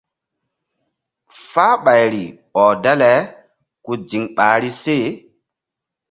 [1.51, 2.23] Fahɓayri
[2.61, 3.11] ɔh dale
[3.83, 4.95] ku ziŋ ɓahri se.